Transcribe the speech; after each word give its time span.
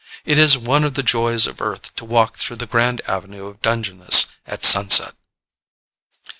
It 0.25 0.39
is 0.39 0.57
one 0.57 0.83
of 0.83 0.95
the 0.95 1.03
joys 1.03 1.45
of 1.45 1.61
earth 1.61 1.95
to 1.97 2.05
walk 2.05 2.35
through 2.35 2.55
the 2.55 2.65
Grand 2.65 3.01
Avenue 3.07 3.45
of 3.45 3.61
Dungeness 3.61 4.29
at 4.47 4.65
sunset. 4.65 5.13